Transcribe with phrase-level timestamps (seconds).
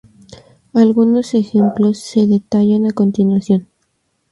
[0.73, 3.67] Algunos ejemplos se detallan a continuación.